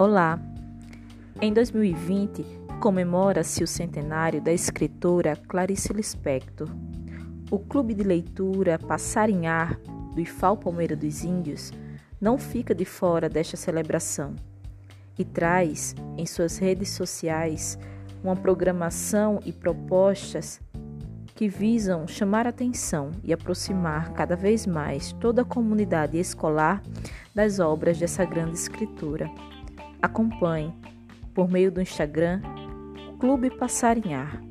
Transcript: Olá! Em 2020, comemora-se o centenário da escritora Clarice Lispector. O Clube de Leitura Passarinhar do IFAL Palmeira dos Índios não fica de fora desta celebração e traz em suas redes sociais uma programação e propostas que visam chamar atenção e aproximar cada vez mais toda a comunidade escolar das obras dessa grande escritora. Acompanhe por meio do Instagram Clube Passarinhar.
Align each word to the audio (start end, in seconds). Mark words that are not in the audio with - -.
Olá! 0.00 0.40
Em 1.42 1.52
2020, 1.52 2.42
comemora-se 2.80 3.62
o 3.62 3.66
centenário 3.66 4.40
da 4.40 4.50
escritora 4.50 5.36
Clarice 5.36 5.92
Lispector. 5.92 6.70
O 7.50 7.58
Clube 7.58 7.92
de 7.92 8.02
Leitura 8.02 8.78
Passarinhar 8.78 9.78
do 10.14 10.18
IFAL 10.22 10.56
Palmeira 10.56 10.96
dos 10.96 11.22
Índios 11.22 11.70
não 12.18 12.38
fica 12.38 12.74
de 12.74 12.86
fora 12.86 13.28
desta 13.28 13.58
celebração 13.58 14.34
e 15.18 15.22
traz 15.22 15.94
em 16.16 16.24
suas 16.24 16.56
redes 16.56 16.88
sociais 16.92 17.78
uma 18.24 18.34
programação 18.34 19.38
e 19.44 19.52
propostas 19.52 20.62
que 21.34 21.46
visam 21.46 22.08
chamar 22.08 22.46
atenção 22.46 23.10
e 23.22 23.34
aproximar 23.34 24.14
cada 24.14 24.34
vez 24.34 24.66
mais 24.66 25.12
toda 25.12 25.42
a 25.42 25.44
comunidade 25.44 26.18
escolar 26.18 26.82
das 27.34 27.58
obras 27.58 27.98
dessa 27.98 28.24
grande 28.24 28.56
escritora. 28.56 29.30
Acompanhe 30.02 30.72
por 31.34 31.50
meio 31.50 31.70
do 31.70 31.80
Instagram 31.80 32.40
Clube 33.18 33.50
Passarinhar. 33.50 34.42